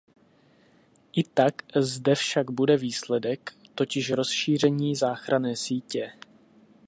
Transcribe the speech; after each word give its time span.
I 1.13 1.23
tak 1.23 1.61
zde 1.75 2.15
však 2.15 2.51
bude 2.51 2.77
výsledek, 2.77 3.53
totiž 3.75 4.11
rozšíření 4.11 4.95
záchranné 4.95 5.55
sítě. 5.55 6.11